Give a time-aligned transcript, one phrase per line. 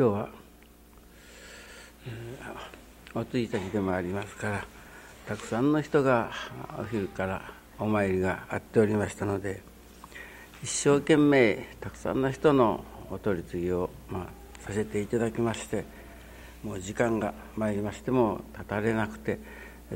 [0.00, 0.28] 今日は、
[3.14, 4.64] おついた日でもありますから
[5.28, 6.30] たくさんの人が
[6.78, 7.42] お昼から
[7.78, 9.60] お参りがあっておりましたので
[10.62, 15.84] 一生懸命たくさんの人のお取り次ぎを、まあ、させていただきまして
[16.64, 19.38] もう時間が参りましても立たれなくて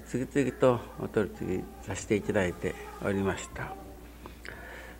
[0.06, 3.72] 次々とお取り次ぎさせていただいておりました。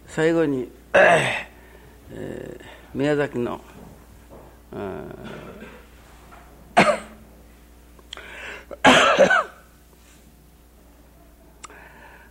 [0.06, 2.58] 最後に、えー、
[2.94, 3.60] 宮崎の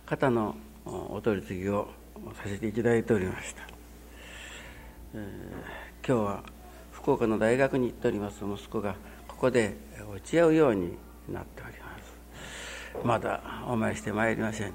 [0.04, 1.88] 方のお取り次ぎを
[2.42, 3.62] させていただいておりました、
[5.14, 6.42] えー、今日は
[6.92, 8.94] 福岡の大学に行っております息子が
[9.26, 9.76] ここで
[10.12, 10.98] 落ち合うように
[11.32, 13.04] なっております。
[13.06, 14.72] まだお参りしてまいりません。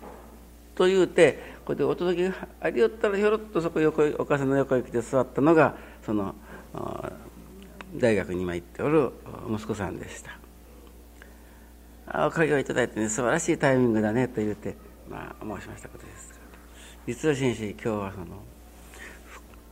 [0.76, 6.36] と言うてここでお届けがありよったらひょろっとそこ横お母さんの横に来て座ったのがその
[7.96, 9.12] 大学に今行っておる
[9.50, 10.38] 息子さんでした。
[12.12, 14.76] あおかげをいただいてね素晴らしいタイミングだねと言うて、
[15.08, 16.40] まあ、申しましたことです
[17.06, 18.26] 実は先生今日はその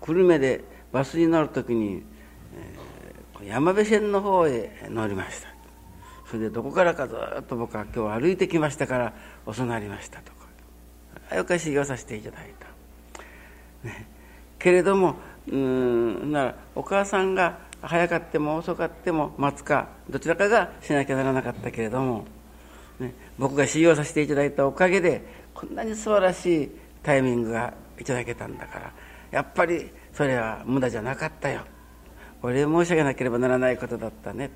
[0.02, 2.04] 久留米でバスに乗る時に、
[3.40, 5.58] えー、山辺線の方へ乗りました。
[6.28, 9.14] それでどこからかずっと僕は今日歩いてきましたから
[9.46, 10.48] 遅なりましたとか
[11.32, 14.08] あよく修行させていただいた、ね、
[14.60, 15.16] けれども
[15.50, 22.26] うんならお母さんが早かっても遅かっても待つかどちらかがしなきゃならなかったけれども、
[23.00, 25.22] ね、僕が修行させていただいたおかげで
[25.54, 26.72] こんなに素晴らしい
[27.04, 28.92] タイミングがいただけたんだから
[29.32, 31.62] やっぱりそれは無駄じゃなかったよ。
[32.42, 34.52] お礼申し上げなければならないことだったね。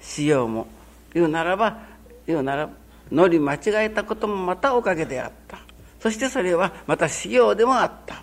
[0.00, 0.66] 使用も
[1.14, 1.80] 言うならば
[2.26, 2.70] 言うなら
[3.10, 5.58] 乗り間違えたこともまたおかげであった。
[6.00, 8.22] そしてそれはまた修行でもあった。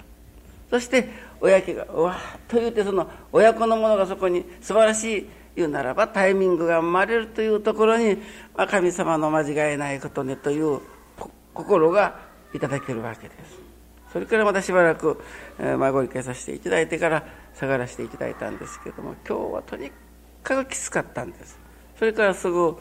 [0.70, 1.10] そして
[1.42, 8.16] 親家がうわっと言うてその親子のものがそこに素晴らしい言うならばタイミングが生まれるというところに、
[8.56, 10.80] まあ、神様の間違いないことねという
[11.54, 12.20] 心が
[12.54, 13.60] いただけるわけです。
[14.12, 15.22] それからまたしばらく、
[15.60, 19.92] えー、まあ、ご理解させていただいてから下がらせていただいたんですけども今日はとに
[20.42, 21.60] かくきつかったんです
[21.98, 22.76] それからすぐ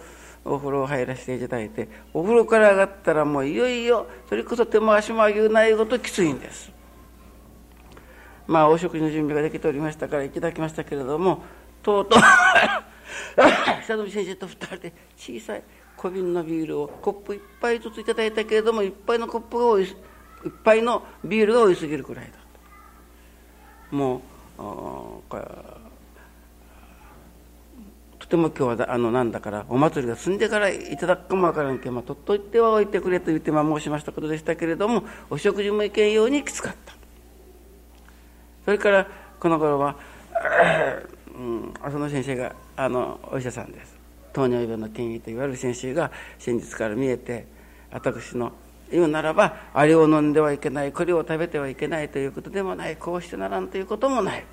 [0.45, 6.73] お風呂入らせていただいてお風呂から上がったらもういよいよそれこそ手も足も上げないごときついんです
[8.49, 11.45] まあお食事の準備ができておりましたからいただきましたけれども
[11.83, 12.21] とうとう
[13.83, 15.63] 久富先生と二人で小さい
[15.97, 22.33] 小瓶のビールをコップ一杯ずついただいたけれどもいっぱいのコップが多いいっぱいのビールが多いすぎるくらいだ
[23.91, 24.21] ともう
[25.29, 25.45] これ
[28.19, 36.98] とても今日はあのなんだからお祭りが済んでからいただくかもわからんけど、まあ、とっといてはおいてくれと言ってまあ申しましたことでしたけれどもお食事もいけんようにきつかった。
[38.69, 39.07] それから
[39.41, 39.97] この頃は、
[41.35, 43.97] うん、浅野先生があのお医者さんです。
[44.35, 47.47] 糖尿病の権威と言われる先生が先日から見えて
[47.91, 48.53] 私の
[48.91, 54.45] 言うならばあれを飲んではいけないこれを食べてはいけないということでもないこうしてならんということもない、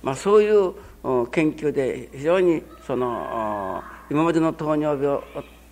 [0.00, 0.74] まあ、そういう
[1.32, 5.20] 研究で非常にその今までの糖尿病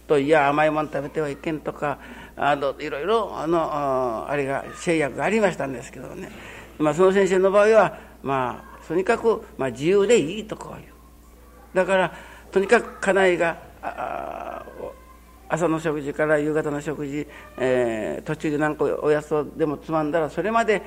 [0.08, 2.00] といや甘いもの食べてはいけんとか
[2.34, 6.28] あのいろいろあのあれが制約がありましたんですけどね、
[6.78, 10.92] まあ、その先生の場合はまあとにかく、まあ、自由でいいとこういう。
[11.74, 12.12] だから
[12.50, 13.58] とにかく家内が
[15.48, 17.26] 朝の食事から夕方の食事、
[17.58, 20.82] えー、途中で何個おやつをでもつまんだらそれまで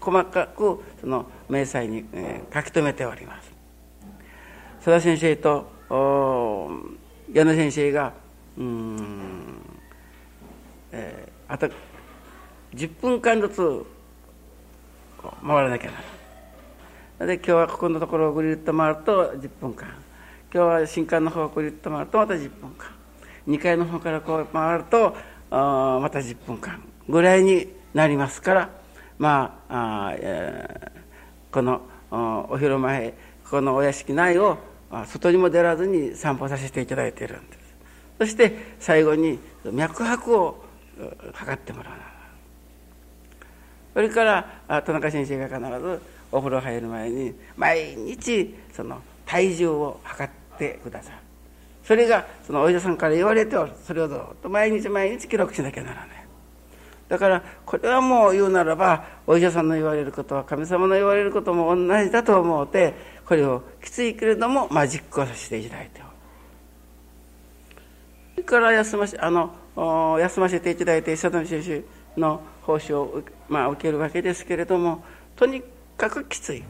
[0.00, 3.52] 細かくその明細に、えー、書き留めております。
[4.76, 5.66] 佐田先生と
[7.32, 8.12] 矢野先生が
[8.56, 9.56] うん、
[10.92, 11.68] えー、あと
[12.74, 13.86] 10分間ずつ
[15.46, 15.96] 回らなきゃな
[17.20, 19.88] らで今日はここのところをぐるっと回ると10分間。
[20.52, 22.90] 今日は新館の方をぐるっと回るとまた10分間。
[23.48, 25.16] 2階の方からこう回ると
[25.50, 26.82] あまた10分間。
[27.08, 28.70] ぐらいになりますから
[29.18, 30.92] まああ、え、
[31.52, 33.14] このお広間へ
[33.48, 34.58] このお屋敷内を
[35.06, 37.74] 外にも出らずに散歩させていただいているんです。
[38.18, 39.38] そして最後に
[39.70, 40.64] 脈拍を
[41.32, 42.13] 測ってもらう。
[43.94, 51.14] それから田中先生が必ずお風呂入る前に毎日その体重を測ってください
[51.84, 56.08] それがそのお医者さんから言われておるそれをずっと毎日毎日記録しなきゃならない。
[57.08, 62.94] だからこれはもう言うならばお医者さんの言われることは神様の言われることも同じだと思うて
[63.26, 66.08] これをきついけれども、まあ、実行させていただいておる。
[68.36, 71.84] それから休ましあの休ませていただいて佐藤先生
[72.18, 75.04] の奉仕を、まあ、受けるわけですけれども
[75.36, 75.62] とに
[75.96, 76.64] かくきつい。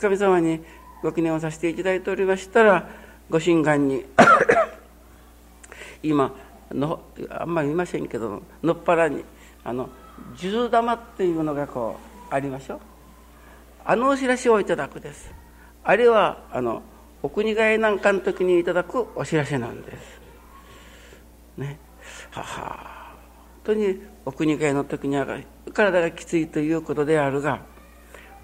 [0.00, 0.60] 神様に
[1.02, 2.88] ご記念をさせていただいておりましたら
[3.28, 4.04] ご神願に
[6.02, 6.32] 今
[6.70, 7.00] の
[7.30, 9.22] あんまり見ませんけどのっぱらに
[9.64, 9.90] あの
[10.36, 11.98] 数玉っていうのがこ
[12.30, 12.80] うありましょう。
[13.84, 15.32] あのお知らせをいただくです。
[15.84, 16.82] あれはあの
[17.22, 20.20] お国替えなんかの時にいただくお知らせなんです。
[21.58, 21.78] ね。
[22.30, 23.12] はは。
[23.64, 25.26] 本当にお国替えの時には
[25.72, 27.62] 体がきついということであるが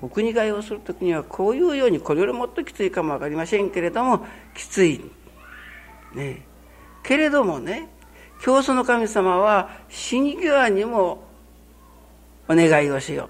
[0.00, 5.00] お国替えをする時にはこういうようにこれよりもっときついかも分かりませんけれどもきつい。
[6.14, 6.46] ね。
[7.02, 7.88] けれどもね
[8.40, 11.25] 教祖の神様は死に際にも
[12.48, 13.28] お願いをしよ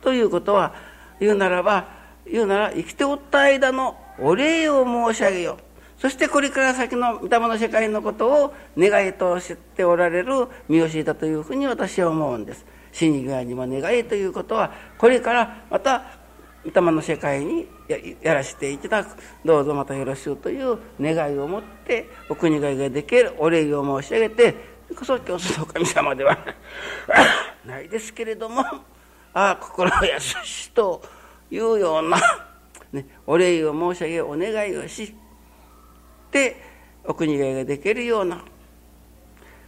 [0.00, 0.02] う。
[0.02, 0.74] ということは
[1.20, 1.88] 言うならば
[2.26, 5.67] 言うなら生きておった間のお礼を申し上げよう。
[5.98, 12.64] そしてこれから先の御霊の世界のことを願いとしておられる見教えだというふうに私は思うんです。
[12.92, 16.18] 死に際にも願いということはこれからまた
[16.64, 17.66] 御霊の世界に
[18.22, 24.54] やらせていただくどうぞまたよろしゅうという願いを持ってお国替えができるお礼を申し上げて
[24.96, 26.36] こそ教祖の神様では
[27.64, 28.62] ないですけれども
[29.32, 31.02] ああ心を優しいと
[31.50, 32.18] いうような、
[32.92, 35.14] ね、お礼を申し上げお願いをし
[36.30, 36.56] て
[37.04, 38.44] お国替えができるような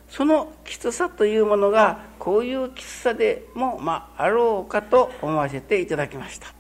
[0.09, 6.53] そのきつさというものがこういうきつさでも、まあ、あろうかと思わせていただきました。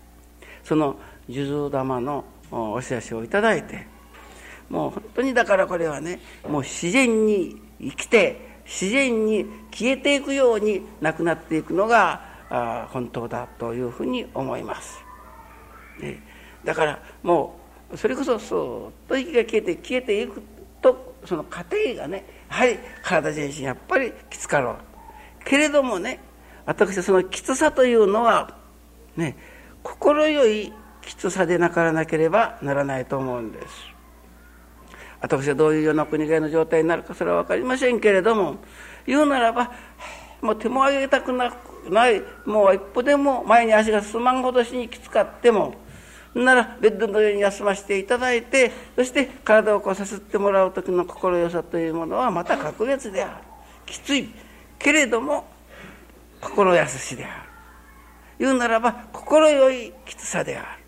[0.62, 0.96] その
[1.28, 3.86] 数珠玉のお知らせをいただいて
[4.68, 15.00] もう本当にだからこれはねもう自然に生きて自然に消えていくようになくなっていくのが本当だというふうに思います、
[16.00, 16.22] ね、
[16.64, 17.59] だからもう
[17.96, 20.42] それこそそうと息が消えて消えていく
[20.80, 24.76] とその過程がねやはり体全身やっぱりきつかろう。
[25.44, 26.20] けれどもね
[26.66, 28.56] 私はそのきつさというのは
[29.16, 29.36] ね
[29.82, 30.72] 心よい
[31.02, 33.66] きつさでなからなければならないと思うんです。
[35.20, 38.56] 私はどういうような国替えの状態になるかそれは分かりませんけれども
[39.06, 39.70] 言うならば
[40.40, 45.74] もう手も上げたくなくないもう一歩でも前に足が進まんほどしにきつかっても
[46.34, 53.44] ならベッドの上に休ませていただいてそして体をこうさすってもらう時の心よさというものはまた格別である。
[53.86, 54.28] きつい。
[54.78, 55.44] けれども
[56.40, 57.50] 心優しである。
[58.38, 60.80] 言うならば心よいきつさである。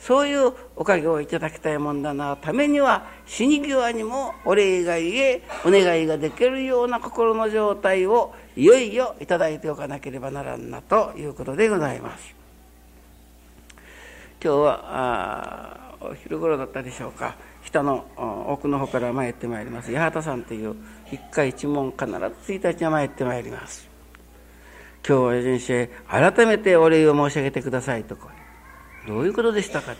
[0.00, 12.39] そういうおかげをいただきたいもんだなためには死に際にもお礼が言えお願いができるような心の状態をいよいよいただいておかなければならんなということでございます。
[14.42, 17.36] 今日はあお昼頃だったでしょうか。
[17.62, 18.06] 北の
[18.48, 19.94] 奥の方から参ってまいります。
[19.94, 20.76] 八幡さんという
[21.12, 23.86] 一回一問必ず1日は参ってまいります。
[25.06, 28.16] 今日は先生改めてお礼を申し上げてくださいと
[29.06, 29.94] どういうことでしたか。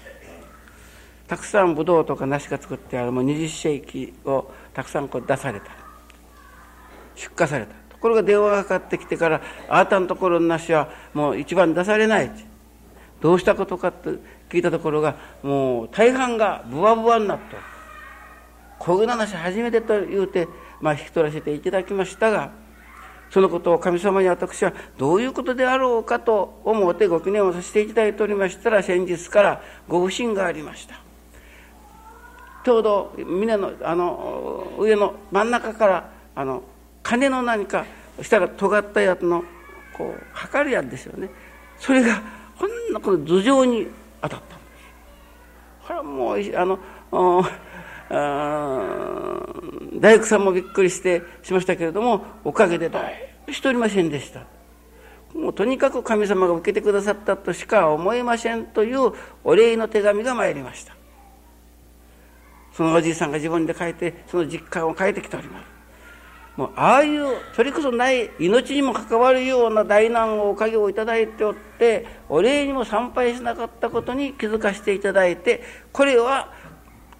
[1.28, 5.66] たくさんブドウとか梨が作ってあるもう20世紀をたくさんこう出された。
[7.14, 7.74] 出荷された。
[7.90, 12.30] ところが電話がかかってきてからあなたのところの梨はもう一番出されない。
[13.20, 14.10] どうしたことかって
[14.50, 17.56] 聞いたところがもう大半がブワブワになった
[18.78, 20.48] こういう話初めてと言うて、
[20.80, 22.50] まあ、引き取らせていただきましたが
[23.30, 31.00] そのことを神様に私はどういうことであろうかと思ってご記念をさせていただいておりましたら先日からご不審がありました。
[32.64, 36.62] ちょうど峰のあの上の真ん中からあの
[37.02, 37.86] 金の何か
[38.20, 39.44] 下が尖ったやつの
[39.96, 41.30] こう測るやつですよね。
[41.78, 42.20] それが
[42.58, 43.86] こんなこの頭上に
[44.22, 44.56] 当たった。
[44.56, 46.78] んですこれはもうあの
[50.00, 54.46] 大工さんもびっくりしてしましたけれどもおかげで誰もしておりませんでした。
[55.34, 59.12] もうとにかく神様が受けてくださったとしか思えませんという
[59.44, 60.96] お礼の手紙が参りました。
[62.72, 65.69] そのおじいさんが自分で書いてその実感を書いてきております。
[66.56, 76.52] もうああいうそれこそない命にも関わるような大難をおかげをいただいておってお礼にも参拝しなかったことに気づかせていただいてこれは、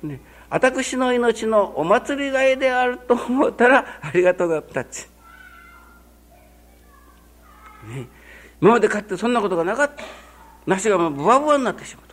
[0.02, 0.20] ね、
[0.50, 5.06] 私の命のお祭りがいであると思ったらありがとうだったち。
[7.88, 8.08] ね、
[8.60, 10.04] 今までかってそんなことがなかった。
[10.66, 12.09] 梨がもうブワブワになってしまう。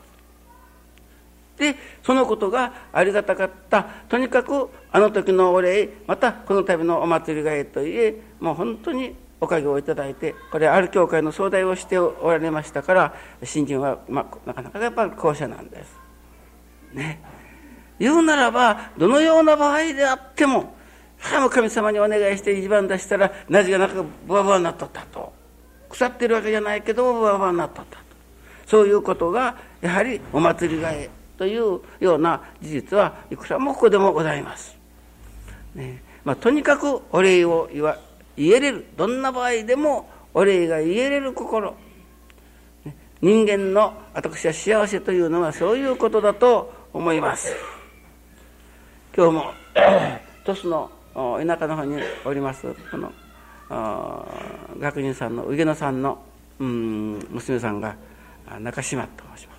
[1.58, 15.96] でそのことがありがたかったとにかくあの時のお礼またこの度のお祭りがえといえもう本当におかげをいただいてこれある教会の総代をしておられましたから新人は、まあ、なかなかやっぱり後者なんです。
[16.94, 17.22] ね。
[18.00, 20.76] 言うならばどのような場合であっても
[21.50, 25.34] 神様にお願いして一番出したらなじがなんかブワブワになっとったと
[25.90, 28.04] 腐ってるわけじゃないけどブワブワになっとったと
[28.68, 34.78] そういうことがやはりお祭りがえというような事実はいくらもここでもございます。
[35.76, 36.02] ね。
[36.24, 37.98] まあ、とにかくお礼を言わ
[38.36, 38.86] 言えれる。
[38.98, 41.76] どんな場合でもお礼が言えれる心。
[43.22, 47.56] 人間の私は幸せというのはそういうことだと思います。
[49.16, 49.54] 今日も
[50.46, 52.68] 鳥栖の田舎の方におります。
[52.92, 53.12] この
[54.80, 56.20] 学人さんの上野さんの
[56.60, 57.96] うん娘さんが
[58.60, 59.57] 中島と申します。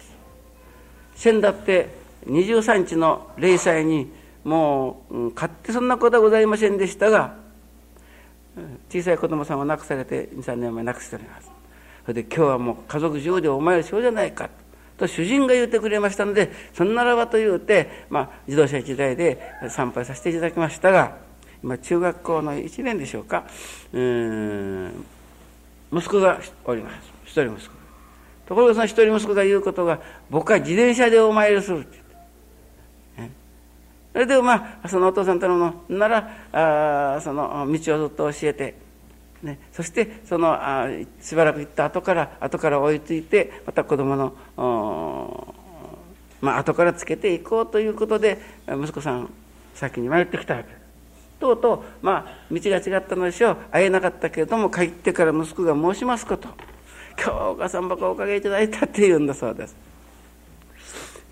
[1.19, 1.91] 先だって
[2.27, 4.09] 23日の零細に
[4.45, 7.35] もう、勝手そんなことはございませんでしたが
[8.89, 11.51] 小さい子供さんを亡くされて23年前亡くしております。
[12.03, 14.49] それで今日はもう家族中でお参りしようじゃないか
[14.97, 21.17] と主人が言ってくれましたのでそんならばと言うて、まあ、自動車一台で参拝させていただきましたが
[21.63, 23.45] 今中学校の1年でしょうか。
[23.93, 25.05] うん
[25.93, 27.13] 息子がおります。
[27.25, 27.78] 一人息子。
[28.49, 30.01] ところがその一人息子が言うことが
[30.31, 31.99] 僕は自転車でお参りするって
[34.15, 35.99] それでまあそのお父さん頼むの。
[35.99, 38.75] ならあその道をずっと教えて、
[39.43, 40.89] ね、そしてそのあ
[41.21, 45.55] しばらく行った後から後から追いついてまた子供の
[46.41, 49.31] まあ後からつけていこうということで息子さん
[49.75, 50.71] 先に参ってきたわけ。
[50.71, 50.79] で。
[51.39, 53.57] とうとうまあ道が違ったのでしょう。
[53.71, 56.49] 会えなかったけれども帰ってから息子が申しますこと。
[57.21, 59.77] 今日お母さんばかおかげいただいたって言うんだそうです。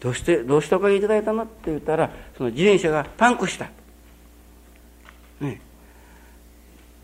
[0.00, 3.70] どうしてどうしておかげいただいたのって言ったらその自転車がパンクした、
[5.40, 5.60] ね、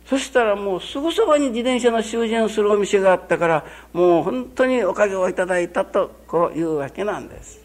[0.06, 7.62] そしたらもうすぐそばに自転車の修繕するお店があったからもう本当におかげをいただいたとこういうわけなんです。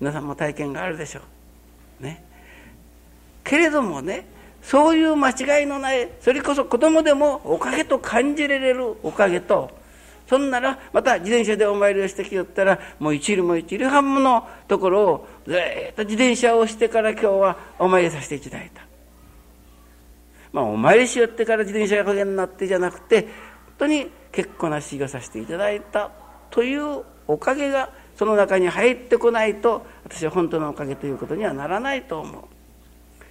[0.00, 1.20] 皆さんも体験があるでしょ
[2.00, 2.04] う。
[2.04, 2.22] ね。
[3.42, 4.26] けれどもね
[4.62, 9.79] そういう間違いのないそれこそ子供でもおかげと感じられるおかげと
[10.30, 15.56] そんならまた自転車でお参りをしてきよったらもう一里も一里半ものところをずっ
[15.94, 18.86] と自転車をしてから今日はお参りさせていただいた。
[20.52, 23.30] まあお参りしよってから自転車が加減になってじゃなくて本
[23.78, 26.12] 当に結構な修行させていただいた
[26.50, 32.44] というおかげがその中に入ってこないと私は本当のおかげということにはならないと思う。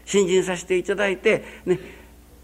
[0.04, 1.80] 信心させていただいて、ね、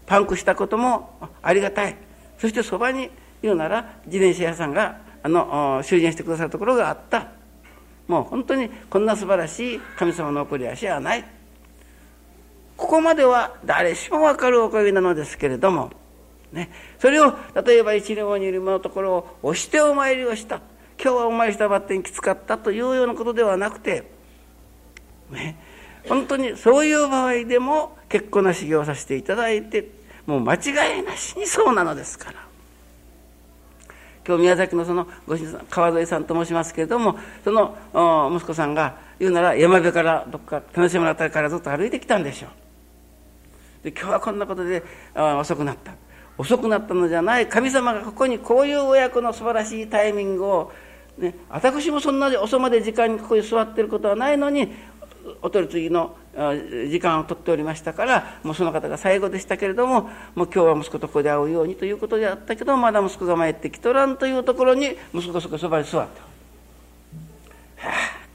[0.06, 1.10] パンクしたことも
[1.42, 1.96] ありがたい。
[2.38, 3.10] そしてそばに
[3.42, 7.28] 言うなら自転車屋さんがあの修繕してくださるところがあった。
[8.06, 11.24] もう本当にこんな素晴らしい神様の送り足はない。
[12.76, 15.90] ここまでは誰しも分かるおかげなのですけれども、
[16.52, 20.60] ね、それを例えば一両二両のところを押してお参りをした。
[21.02, 24.10] 今日はお参りしたばってんきつかったというようなことではなくて、
[25.30, 25.58] ね、
[26.08, 29.90] 本当にそういう場合でも結構な修行をさせていただいて
[30.26, 32.45] もう間違いなしにそうなのですから。
[34.26, 37.76] 今日宮崎のそのご主人さん川添さんと申しますけれどもその
[38.34, 42.50] 息子さんが言うなら山辺からどっか楽しむあたりからずっと歩いてきたんでしょう。
[43.84, 44.82] で今日はこんなことで
[45.14, 45.92] 遅くなった。
[46.38, 50.72] 遅くなったのじゃない神様がここにこういう親子の素晴らしいタイミングを、
[51.16, 54.74] ね、私もそんなに遅まで時間にここに座ってることはないのに
[55.42, 56.16] お取り次ぎの
[56.90, 60.02] 時間を取っておりましたからもうその方が最後でしたけれども
[60.34, 66.20] もう今日は息子とここで会うようにということであったけどまだ息子が参ってきとらんというところに息子がそこそばに座って。
[67.78, 68.26] はあ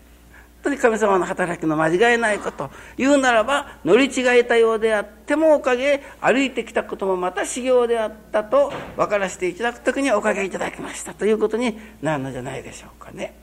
[0.63, 13.40] 本当に神様の働きの間違いないこと言うならば乗り違えたようであってもおかげ歩いてきたこともまた修行であったと分からせていただく時におかげいただきましたということになるのじゃないでしょうかね。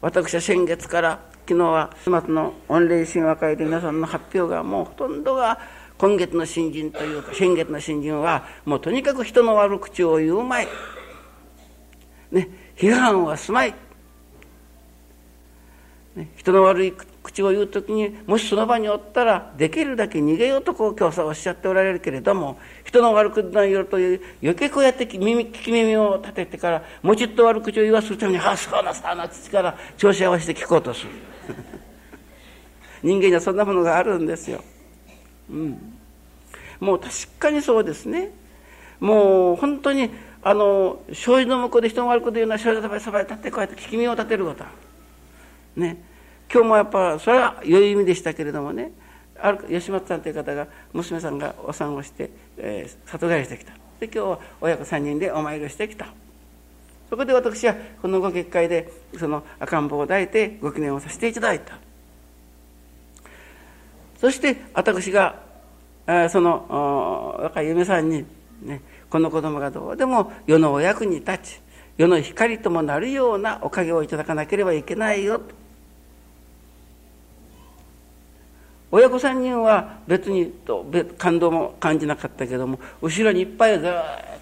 [0.00, 5.58] 私は先月から昨日は始末の御礼神話会で皆さんの発表がもうほとんどが
[5.96, 10.68] 今月の新人というか先月の新人はもうとにかく人の悪口を言うまい、
[12.30, 13.74] ね、批判はすまい、
[16.36, 31.10] 人の悪い口を言う時にもしその場におったらできるだけ逃げようとこう教祖はおっしゃっておられるけれども人の悪口の言うという余計こうやって耳聞き耳を立ててからもうちょっと悪口を言わすために「ああそうなさあな父から調子合わせて聞こうとする。
[33.02, 34.62] 人間にはそんなものがあるんですよ。
[35.50, 35.94] うん、
[36.80, 38.30] もう確かにそうですね。
[39.00, 40.10] もう本当に
[40.42, 44.64] あの障子の向こうで人の悪く言うのは障子のそばに立ってこうやって聞き耳を立てること
[45.76, 46.07] ね。
[46.52, 48.92] 今日もやっぱそれは良い意味でしたけれどもね。
[49.40, 53.72] ある吉松さんという方が娘さんがお産をして、えー、里帰りしてきた。
[54.00, 56.08] で今日は親子3人でお参りをしてきた。
[57.08, 61.78] そこで私はこのご結界でその赤ん坊を抱いてご記念をさせていただいた。
[64.18, 65.40] そして私が
[66.30, 68.24] その若い嫁さんに、
[68.62, 71.60] ね、この子供がどうでも世のお役に立ち
[71.96, 75.40] 世の光ともなるようなおかげをいただかなければいけないよ
[78.90, 80.52] 親子3人は別に
[81.18, 83.90] 感動も感じなかったけども後ろにいっぱいずっ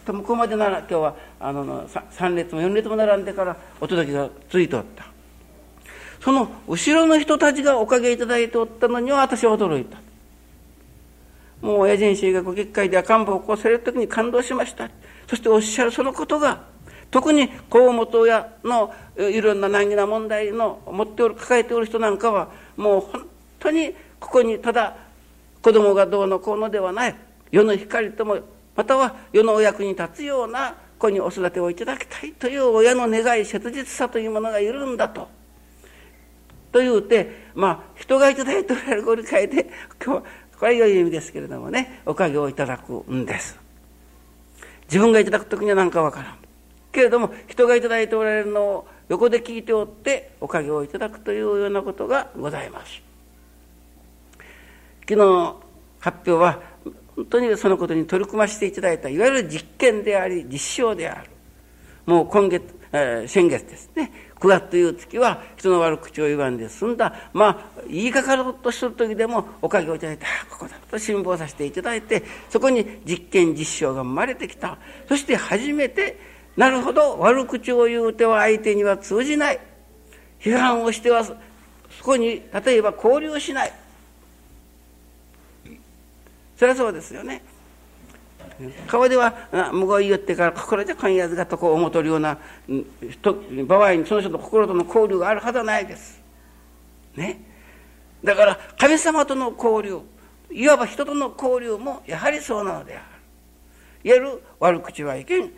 [0.04, 5.06] と向こうまでなら今日はあの3列も4列も並んでからお届けがついておった。
[6.20, 9.98] その後ろの人たちがおかげいただいておったのには私は驚いた。
[11.60, 14.90] もう親人衆がご結界で赤ん坊を起こされる時に感動しました。
[15.28, 16.62] そしておっしゃるそのことが
[17.10, 23.26] 特に河本親のいろんな難儀な問題の持っておる抱えておる人なんかはもう本
[23.58, 24.96] 当にここにただ
[25.62, 27.16] 子供がどうのこうのではない
[27.50, 28.38] 世の光とも
[28.74, 35.28] または世のお役に立つような子にお育てをいただきたいという親の願い切実さというものがいるんだと。
[36.72, 39.70] というてまあ人がいただいておられるご理解で
[40.04, 40.22] 今日
[40.58, 43.58] これは良い意味ですけれどもねおかげをいただくんです。
[44.88, 46.38] 自分がいただく時には何かわからん。
[46.92, 53.05] けれども人がいただいておられるのを横で聞いておっておかげをいただくというようなことがございます。
[55.08, 55.56] 昨日
[56.00, 56.60] 発表は
[57.14, 61.30] 本当にそのことに取り組ませていただいたいわゆる実験であり実証である。
[62.04, 64.12] もう今月、えー、先月ですね。
[64.38, 67.30] 9月という月は人の悪口を言わんで済んだ。
[67.32, 74.78] まあ言いかかろうとする時でもおかげをいただいてあここだと辛抱させていただいてそこに実験実証が生まれてきた。
[75.08, 76.18] そして初めて
[76.56, 79.60] なるほど悪口を言うては相手には通じない。
[80.40, 81.34] 批判をしてはそ
[82.02, 83.72] こに例えば交流しない。
[86.56, 87.42] そりゃそうですよね
[88.86, 92.38] 顔では向こう言ってから心じゃ今夜がとこう思うとるような
[93.66, 96.22] 場合にその人と心との交流があるはずはないです。
[97.16, 97.40] ね。
[98.24, 100.00] だから神様との交流
[100.50, 103.04] いわば人との交流もやはりそうなのである。
[104.04, 105.50] 言える悪口はいけん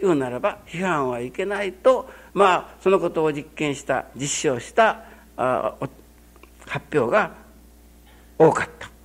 [0.00, 5.04] 言うならば批判はいけないとまあそのことを実験した実証した
[5.36, 5.74] あ
[6.66, 7.32] 発表が
[8.38, 8.95] 多かった。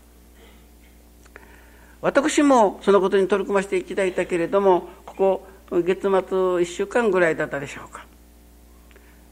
[2.01, 8.05] 私もそのことに取り組ませていただいたけれどもここ月末1週間ぐらいだったでしょうか、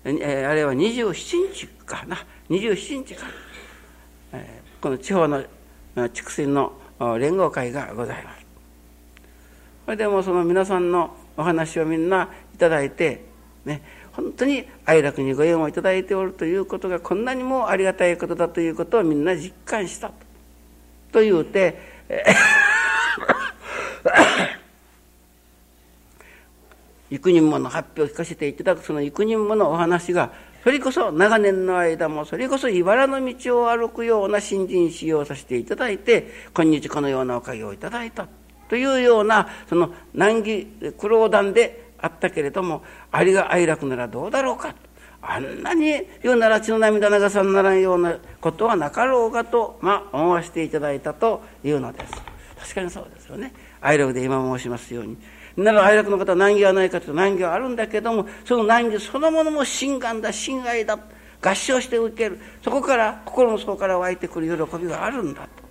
[0.06, 2.18] えー、あれは27日かな。
[2.50, 3.28] 27日か、
[4.34, 5.44] えー、この地方の
[6.14, 6.74] 畜生の
[7.20, 8.46] 連合会がございます。
[9.86, 13.26] それでもその皆さんのお話をみんないただいて
[13.66, 20.14] ね本当に愛楽にご縁をいただいておるということがこんなにもありがたいことだということをみんな実感したと。
[21.12, 22.00] というて
[27.12, 30.32] 幾人もの発表を聞かせていただくその幾人ものお話が
[30.64, 38.28] それこそ長年の間もそれこそ茨の道を歩くような新人使用させていただいて今日このようなおかげをいただいた
[38.68, 44.76] というようなその難儀苦労談であったけれどもありが愛楽ならどうだろうか
[45.22, 45.92] あんなに
[46.24, 52.14] 言うなら血の涙流さんならんようなことはなかろうかと、まあ、思わせていただいたというのです。
[52.60, 53.54] 確かにそうですよね。
[53.82, 55.18] 愛楽で今申しますように。
[55.58, 60.98] なら愛楽の方は難儀はないかというと難儀はあるんだけども、その難儀そのものも心願だ、心愛だ、
[61.42, 62.40] 合唱して受ける。
[62.64, 65.70] そこから、心の底から湧いてくる喜びがあるんだと。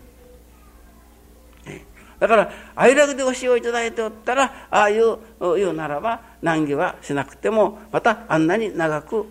[2.18, 5.18] だから愛楽で教えをいただいておったらああいう
[5.56, 9.26] 言うならば難儀はしなくてもまたあんなに長く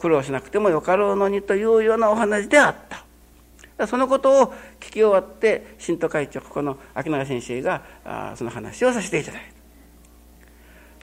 [0.00, 3.04] 苦労しなくてもよかろうのにというようなお話であった。
[3.86, 7.82] そのことを聞き終わって新都会長この秋永先生が
[8.36, 9.60] その話をさせていただいた。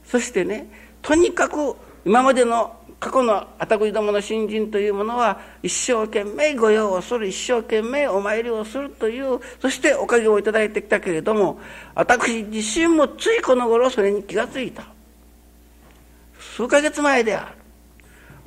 [0.05, 0.69] そしてね
[1.01, 11.59] とにかく今までの過去のあたぐりどもの新人というものは一生懸命御用をする一生懸命お参りをするというそしておかげをいただいてきたけれども
[11.93, 14.87] 私自身もついこの頃それに気がついた
[16.39, 17.57] 数ヶ月前である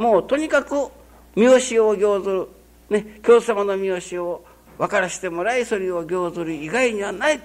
[0.03, 0.89] もうとにかく
[1.37, 2.49] 三好を行ずる
[2.91, 4.45] ね京様の三好を
[4.79, 7.41] 分からせてもらいそれを行ずる以外にはない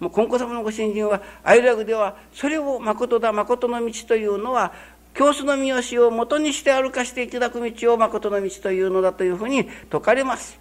[0.00, 4.72] もう金子様のご新人は愛楽ではそれを誠だ誠の道というのは
[5.14, 10.58] 教祖の三好を元にして歩かしていただく道を誠の道というのだというふうに説かれます。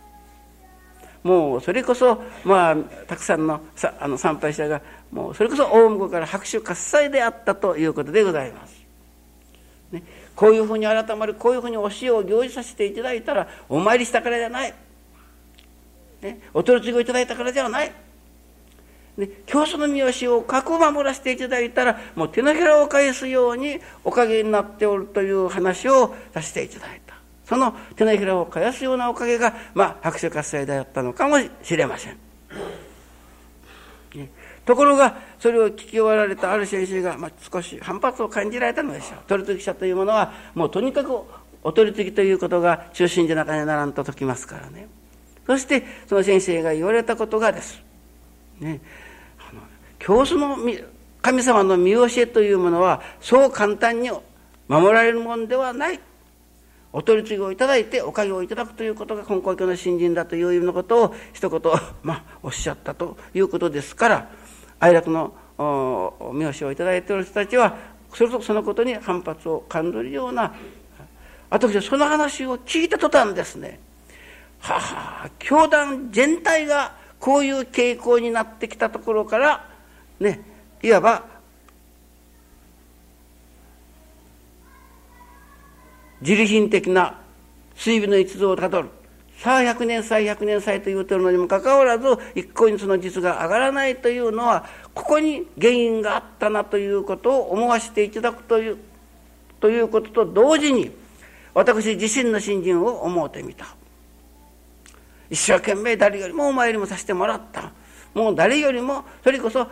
[1.23, 2.75] もうそれこそまあ
[3.07, 4.81] たくさんのさあの参拝者が
[5.11, 8.80] もうそれこそ大向こうから拍手喝采であったということでございます。
[10.35, 14.73] こういうふうに改まるこういうふうに教えを行事させていただいたらお参りしたからじゃない。
[16.21, 17.91] ね、お取り次ぎをいただいたからではない。
[19.17, 27.15] ね、教祖の三好をかく守らせていただいたらもう手のひらを返すようにおかげになっておるという話をさせていただいた
[27.45, 32.17] その手のひらを返すようなおかげが、まあ、拍手喝采であったのかもしれません。
[34.15, 34.29] ね、
[34.71, 39.19] ところがそれを聞き終わられたある先生が、まあ、少し反発を感じられたのでしょう。
[39.27, 41.11] 取り次ぎ者というものはもうとにかく
[41.61, 44.87] お取り次ぎということが中心でなかにならんと解きますからね。
[45.45, 47.83] そしてその先生が言われたことがです。
[48.61, 48.79] ね。
[49.39, 49.59] あの
[49.99, 50.55] 教祖の
[51.21, 54.09] 神様の見教えというものはそう簡単に
[54.69, 55.99] 守られるものではない。
[56.93, 61.61] お取り次ぎをいただいておかげをいただくということが根高教の新人だという意味のことを一言、
[62.03, 64.29] まあ、おっしゃったということですから
[64.81, 65.33] 哀楽の
[66.33, 67.77] 見教えをいただいている人たちは
[68.13, 70.53] それとそのことに反発を感じるような
[71.49, 73.79] 私はその話を聞いた途端ですね
[74.59, 79.69] はは教団全体がこういう傾向になってきたところから
[80.19, 80.41] ね
[80.81, 81.25] いわば
[86.21, 87.19] 自利品的な
[87.75, 88.89] 水尾の一途をたどる。
[89.41, 98.77] さあ100年祭100年祭と言うてるのにもかかわらず一向にその実が上がらないというのはここに原因があったなということを思わせていただくという
[99.59, 100.91] ということと同時に
[101.55, 103.75] 私自身の信心を思うてみた
[105.31, 107.71] 一生懸命誰よりもお参りもさせてもらった。
[108.13, 109.67] もう誰よりもそれこそ、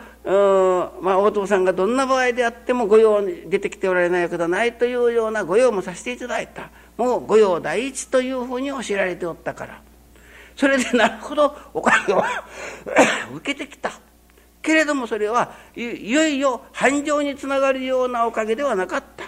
[1.02, 6.70] まあ、大友さんがどんな場合であっても御用に出てきておられないわけではないというような御用もさせていただいた。
[6.96, 9.82] もう御用第一というふうに教えられておったから。
[10.56, 12.22] それでなるほどお金を
[13.36, 13.92] 受けてきた。
[14.62, 19.24] けれどもそれはいよいよ繁盛につながるようなおかげではなかった。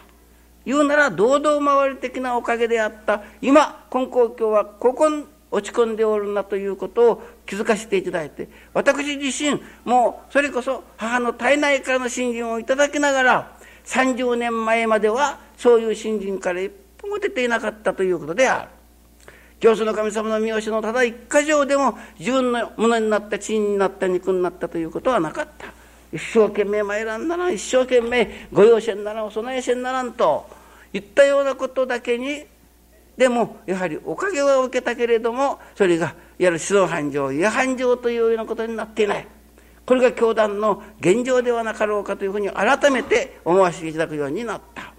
[0.64, 3.22] 言うなら堂々回り的なおかげであった。
[3.40, 7.22] 今金光教はここに落ち込んでおるなということを
[7.52, 18.68] 気づかせていただいて私自身もうそれこそ母の体内からの信心をいただきながら30年前まではそういう信心から一歩も出ていなかったということである。
[19.60, 25.66] 教祖の神様の見教のただ一箇条でも自分のものになった血になった肉になったということはなかった。
[26.10, 30.48] 一生懸命参らんならん一生懸命ご用心ならんお供えせんならんと
[30.94, 32.46] いったようなことだけに
[33.18, 39.26] でもやはりおかげは受けたけれどもそれがいわゆる指導繁盛違反盛というようなことになっていない。
[39.84, 44.92] これが教団の現状ではなかろうかというふうに改めて思わせていただくようになった。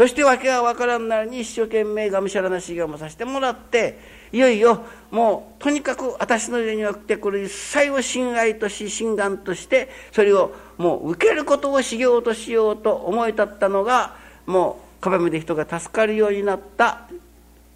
[0.00, 3.98] そして訳が分からんなりに一生懸命がむしゃらな修行もさせてもらって
[4.32, 17.06] いよいよもうとにかく私の家には来てくる一切を心愛とし心願としてそれをもう受けることを修行としようと思い立ったのがもう鏡で人が助かるようになった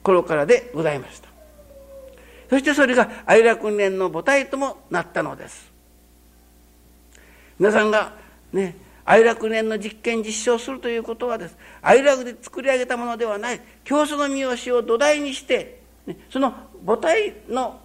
[0.03, 1.34] 頃からでございました。
[2.51, 5.73] そしてそれが愛楽年の母体ともなったのです。
[7.59, 8.13] 皆さんが
[8.53, 11.57] ね愛楽年の実験実証するということはです。
[11.83, 16.55] 愛楽で作り上げたものではない教祖の見教えを土台にして、ね、その
[16.87, 17.81] 母体の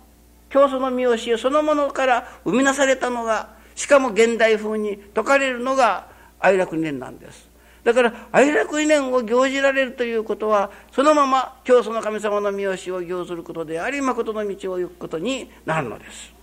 [0.50, 6.08] 教祖の見教えそのものから生み出されたのがしかも現代風に説かれるのが
[6.40, 7.49] 愛楽年なんです。
[7.84, 16.34] だから愛楽意念を行じられるということはそのまま教祖の神様の見教えを行ずることであり誠の道を行くことになるのです。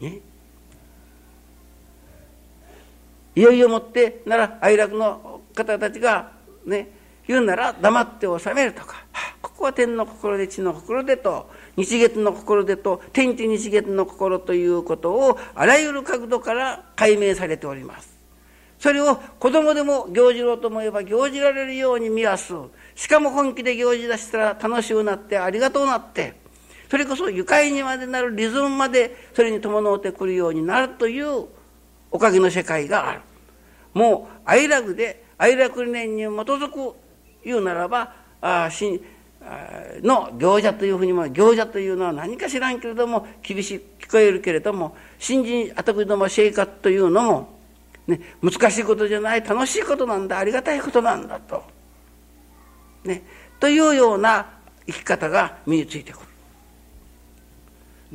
[0.00, 0.18] ね、
[3.36, 6.32] いよいよもってなら愛楽の方たちが
[6.66, 6.90] ね
[7.28, 9.04] 言うなら黙って収めるとか、
[9.40, 18.11] ここは天の心で地の心でと日月の心でと天地日月の心ということをあらゆる角度から解明されております。
[18.82, 22.52] それを子供でも行じろうと思えば行じられるように見やす。
[22.96, 26.34] しかも本気で行事出したら楽しくなってありがとうなって、
[26.90, 31.46] それこそ愉快にまでなるリズムまでそれに伴ってくるようになるという
[32.10, 33.20] おかげの世界がある。
[33.94, 36.96] もう愛楽で愛楽理念に基づく
[37.44, 39.00] 言うならば、あし
[40.02, 47.61] の行者というふうにも行者というのは何か知らんけれども厳しく聞こえるけれども新人あたくども生活というのも
[48.12, 51.62] ね、難しいことじゃない楽しいことなんだありがたいことなんだと。
[53.04, 53.22] ね、
[53.58, 54.50] というような
[54.86, 56.26] 生き方が身についてくる。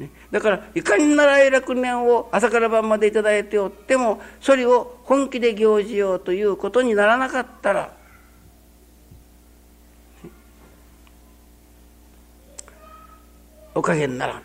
[0.04, 7.92] ね、だからいかに習い楽年を朝から晩まで頂いておってもそれを本気で行じようということにならなかったら、
[10.24, 10.30] ね
[13.74, 14.44] おかげにならん。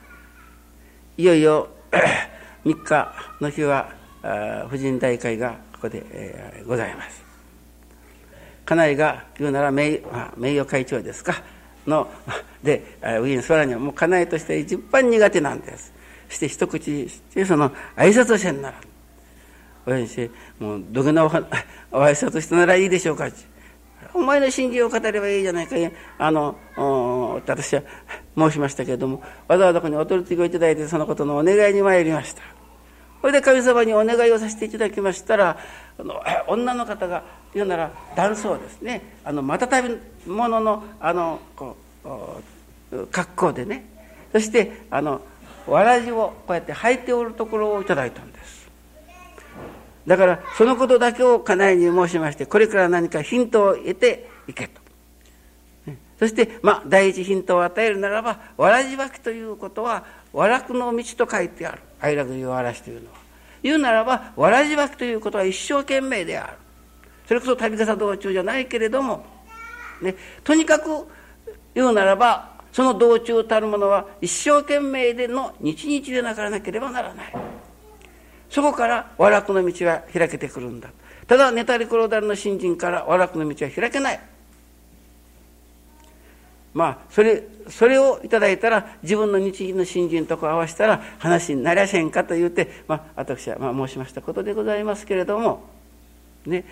[1.19, 1.69] いよいよ
[2.65, 4.02] 3日の日は
[4.69, 7.23] 婦人大会がここで、えー、ございます。
[8.65, 10.01] 家内が言うなら名
[10.37, 11.43] 名誉会長ですか？
[11.87, 12.09] の
[12.63, 15.93] で上に空にはもう家内として一番苦手なんです。
[16.29, 18.77] そして一口してその挨拶をせんなら
[19.85, 20.31] 親にして
[20.61, 21.49] もうどげなおお挨
[22.11, 23.29] 拶してならいいでしょうか？
[24.15, 25.75] お前の信心を語ればいいじゃないか
[26.19, 26.57] あの
[27.47, 27.83] 私は
[28.37, 32.62] 申しましたけれどもわざわざここにお取り次ぎをいただいてそのことのお願いに参りました。
[33.23, 35.57] それで神様にお願いをさせていただきましたら
[35.97, 37.23] あの女の方が
[37.55, 39.01] 言うなら男装ですね。
[39.25, 41.77] あのたび物のあのこ
[42.93, 43.85] う格好でね。
[44.33, 45.21] そしてあの
[45.69, 48.69] わらじをこうやって履いておるところをいただいたんです。
[50.05, 54.83] だからそのことだけを家内に申しましてこれから何かヒントを得ていけと。
[56.19, 61.83] そして、まあ、第一ヒントを与えるならばわらじ履きということは和楽の道と書いてある。
[62.03, 63.17] 愛楽いうわらしというのは。
[63.62, 66.57] 言うならばわらじ履きということは一生懸命である。
[67.27, 69.25] それこそ旅笠道中じゃないけれども、
[70.03, 71.07] ね、とにかく
[71.75, 77.33] 言うならばその道中たるものは一生懸命での日々でなからなければならない。
[78.51, 80.91] そこから和楽の道は開けてくるんだ。
[81.27, 84.21] ただネタリクロダルの新人から和楽の道は開けない。
[86.75, 95.65] まあそれそれをいただいたら自分の日銀の新人とこ合わせたら話になりゃせんかと言うて、まあ、私はまあ申しましたことでございますけれども
[96.47, 96.65] ね。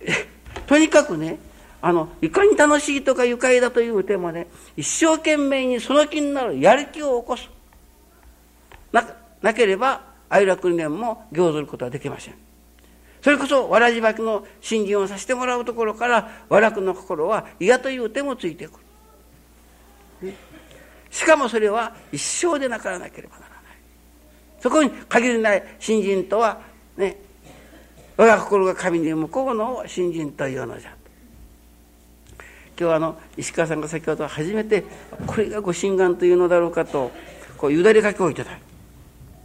[0.66, 1.38] とにかくね
[1.80, 7.48] あのいかに楽しいとか愉快だというてもね一生懸命にその気になるやる気を起こす。
[8.92, 9.04] な
[9.42, 12.34] なければ愛楽理念も行ずることはできません。
[13.22, 18.78] それこそわらじばきの新人をさせてもらうところから和楽の心は嫌という手もついてくる、
[21.10, 23.60] しかもそれは一生でなからなければならない。
[24.60, 26.60] そこに限りない新人とは
[26.96, 27.16] ね
[28.16, 30.94] 我が心が神に向こうの新人というのじゃ。
[32.78, 34.84] 今日あの石川さんが先ほど初めて
[35.26, 37.10] これがご神願というのだろうかと
[37.56, 38.60] こうゆだれかけをいただい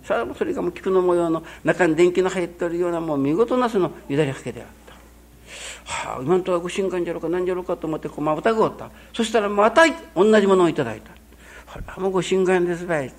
[0.07, 4.82] たそれがもう菊の模様の中に電気の入っておるようなもう見事なそのゆだれかけであった
[5.85, 8.89] はあ今んとこご神願じゃろうか何じゃろうかと思ってこうまたぐおった。
[9.13, 9.83] そしたらまた
[10.15, 11.11] 同じものをいただいた。
[11.71, 13.11] これはもうご神願ですばい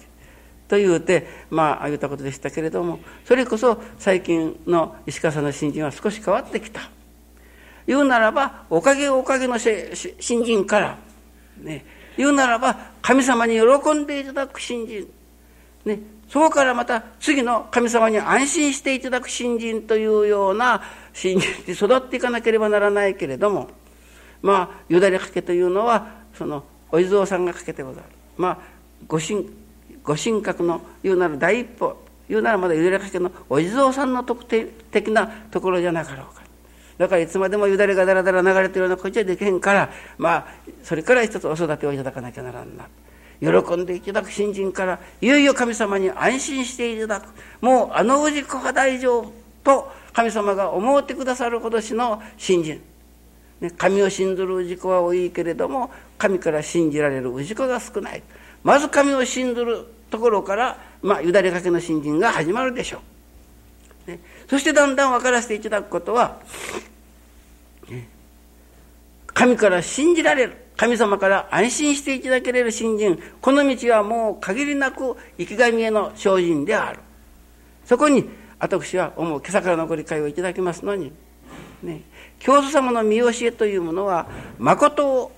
[0.69, 6.91] と言うてまあ言ったことでしたけれどもそれこそ最近の石川さんの信心は少し変わってきた。
[7.87, 10.99] 言うならばおかげおかげの新人から、
[11.61, 11.85] ね、
[12.17, 15.07] 言うならば神様に喜んでいただく新人、
[15.85, 20.83] ね、そこからまた次の神様に安心していただく新人というような
[21.15, 23.71] 新人に育っていかなければならないけれども
[24.43, 28.07] まあよだれかけというのはそのお地蔵さんがかけてござる。
[28.37, 28.59] まあ
[29.09, 29.49] ご神
[30.03, 31.97] ご神格の言うなら第一歩
[32.29, 36.45] 言うならまだよだれかけのお地蔵さんの特定的なところじゃなかろうか。
[36.99, 40.47] だからいつまでもよだれがだらだら流れてるようなこっちはできへんからまあ
[40.83, 42.87] それから一つお育てをいただかなきゃならんな
[43.41, 49.33] 喜んでいただく新人からいよいよ神様に安心していただくもうあの氏子が大丈夫
[49.65, 52.81] と神様が思ってくださるほどしの新人、
[53.61, 58.23] ね、神を信ずる氏子は多いけれども神から信じられる氏子が少ない。
[58.63, 63.01] まず神を信ずるところからまあよだれかけの新人が始まるでしょ
[64.07, 64.11] う。
[64.11, 66.39] ね、そしてだんだん分からせていただくことは、
[67.91, 68.09] ね、
[69.27, 73.19] 神から信じられる神様から安心していただけれる信心。
[73.41, 77.01] この道はもう限りなく生き神への精進である。
[77.85, 81.13] そこに私は思う今朝からのご理解をいただきますのに、
[81.83, 82.03] ね、
[82.39, 84.27] 教祖様の見教えというものは
[84.59, 85.33] 誠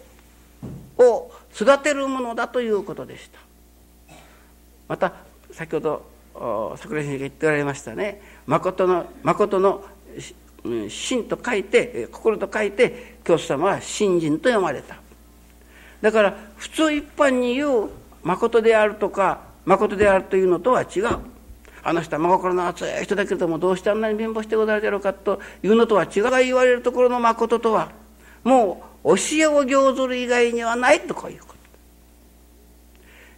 [0.98, 3.38] を育てるものだということでした。
[4.88, 5.12] また
[5.50, 6.16] 先ほど
[6.76, 8.20] 桜井先生が言っておられましたね。
[8.46, 9.84] 誠の誠の
[10.88, 14.96] 真と書いて心と書いて教祖様は信心と読まれた。
[16.02, 17.88] だから普通一般に言う
[18.22, 21.18] 誠であるとか誠であるというのとは違う。
[21.88, 27.92] あの人は真心の熱い人だけれどもどうしてあんなに貧乏してござるだろうかというのとは違う言われるところの誠とは
[28.42, 31.54] もう教えを行ずる以外にはないとこういうこと。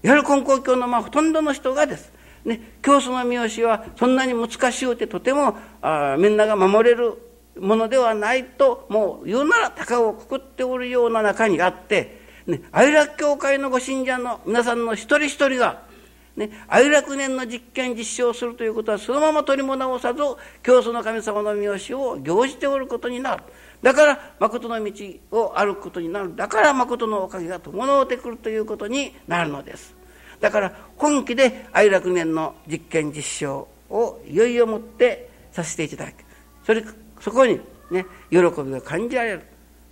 [0.00, 2.10] やはり根高教のまあほとんどの人がです
[2.44, 7.18] ね、教祖の見教えはそんなに難しゅうてとてもあみんなが守れる
[7.58, 15.82] ものではないともう言うなら高をくくっておるような中にあって、ね、愛楽教会のご信者の皆さんの一人一人が、
[16.38, 20.22] ね、愛楽年の実験実証するということはそのまま取りも直さず
[20.62, 23.42] 教祖の神様の見教えを行じておることになる。
[23.82, 24.92] だから誠の道
[25.32, 26.36] を歩くことになる。
[26.36, 29.96] だから誠のおかげが伴うてくるということになるのです。
[30.40, 36.14] だから本気で愛楽年の実験実証をいよいよもってさせていただく
[36.64, 36.84] それ
[37.20, 39.42] そこにね喜びが感じられる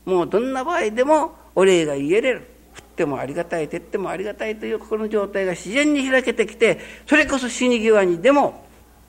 [0.04, 2.55] もうどんな場合でもお礼が言えれる
[2.96, 8.64] ってもありがたい照ってもありがたいという心の状態が自然に開けてきてそれこそ死に際にでも、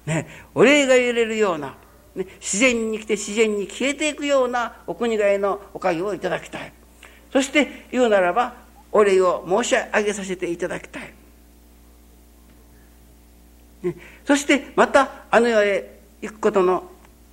[0.06, 1.78] ね、お礼が言えれるような、
[2.14, 6.74] ね、自然に来て自然に消えていくようなお国替えのおかげをいただきたい。
[7.32, 8.56] そして言うならば
[8.92, 11.14] お礼を申し上げさせていただきたい。
[13.84, 13.96] ね
[14.26, 16.84] そしてまたあの世へ行くことの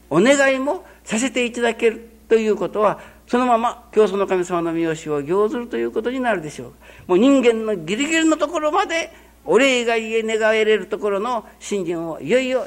[0.08, 6.72] お願いもさせていただけるということはそのまま教祖の神様の見教を行ずるということになるでしょう。
[7.06, 9.10] もう人間のギリギリのところまで
[9.44, 12.66] お礼が言え願えれるところの信心をいよいよ